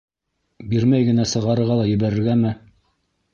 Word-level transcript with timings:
Бирмәй 0.71 1.05
генә 1.09 1.25
сығарырға 1.33 1.77
ла 1.81 1.85
ебәрергәме? 1.91 2.55